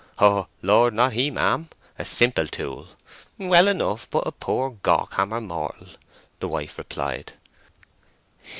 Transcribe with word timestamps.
"Oh 0.17 0.47
Lord, 0.63 0.95
not 0.95 1.13
he, 1.13 1.29
ma'am! 1.29 1.69
A 1.99 2.05
simple 2.05 2.47
tool. 2.47 2.87
Well 3.37 3.67
enough, 3.67 4.09
but 4.09 4.25
a 4.25 4.31
poor 4.31 4.71
gawkhammer 4.81 5.41
mortal," 5.41 5.89
the 6.39 6.47
wife 6.47 6.79
replied. 6.79 7.33